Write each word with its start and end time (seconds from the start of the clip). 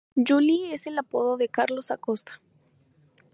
Yuli 0.15 0.73
es 0.73 0.87
el 0.87 0.97
apodo 0.97 1.37
de 1.37 1.47
Carlos 1.47 1.91
Acosta. 1.91 2.41